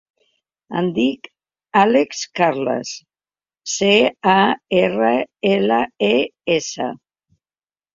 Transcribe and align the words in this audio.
Em 0.79 0.87
dic 0.95 1.29
Àlex 1.81 2.23
Carles: 2.41 2.95
ce, 3.77 3.93
a, 4.35 4.41
erra, 4.83 5.15
ela, 5.57 5.83
e, 6.13 6.15
essa. 6.61 6.95